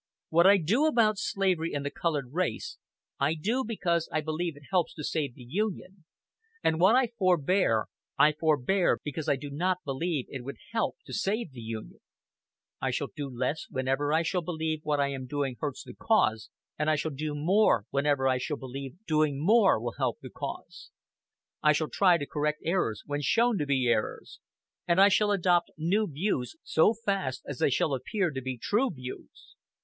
What 0.29 0.47
I 0.47 0.57
do 0.57 0.87
about 0.87 1.19
slavery 1.19 1.73
and 1.75 1.85
the 1.85 1.91
colored 1.91 2.33
race, 2.33 2.79
I 3.19 3.35
do 3.35 3.63
because 3.63 4.09
I 4.11 4.19
believe 4.21 4.57
it 4.57 4.63
helps 4.71 4.95
to 4.95 5.03
save 5.03 5.35
the 5.35 5.43
Union, 5.43 6.05
and 6.63 6.79
what 6.79 6.95
I 6.95 7.11
forbear 7.19 7.85
I 8.17 8.31
forbear 8.31 8.97
because 9.03 9.29
I 9.29 9.35
do 9.35 9.51
not 9.51 9.77
believe 9.85 10.25
it 10.29 10.43
would 10.43 10.57
help 10.71 10.95
to 11.05 11.13
save 11.13 11.51
the 11.51 11.59
Union. 11.61 11.99
I 12.81 12.89
shall 12.89 13.09
do 13.15 13.29
less 13.29 13.67
whenever 13.69 14.11
I 14.11 14.23
shall 14.23 14.41
believe 14.41 14.79
what 14.81 14.99
I 14.99 15.09
am 15.09 15.27
doing 15.27 15.55
hurts 15.59 15.83
the 15.83 15.93
cause, 15.93 16.49
and 16.79 16.89
I 16.89 16.95
shall 16.95 17.11
do 17.11 17.35
more 17.35 17.85
whenever 17.91 18.27
I 18.27 18.39
shall 18.39 18.57
believe 18.57 18.97
doing 19.05 19.39
more 19.39 19.79
will 19.79 19.93
help 19.99 20.17
the 20.21 20.31
cause. 20.31 20.89
I 21.61 21.73
shall 21.73 21.89
try 21.89 22.17
to 22.17 22.25
correct 22.25 22.63
errors 22.65 23.03
when 23.05 23.21
shown 23.21 23.59
to 23.59 23.67
be 23.67 23.85
errors, 23.85 24.39
and 24.87 24.99
I 24.99 25.09
shall 25.09 25.29
adopt 25.29 25.69
new 25.77 26.07
views 26.07 26.55
so 26.63 26.95
fast 26.95 27.43
as 27.47 27.59
they 27.59 27.69
shall 27.69 27.93
appear 27.93 28.31
to 28.31 28.41
be 28.41 28.57
true 28.57 28.89
views. 28.91 29.55